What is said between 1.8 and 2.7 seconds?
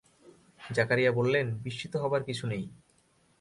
হবার কিছু নেই।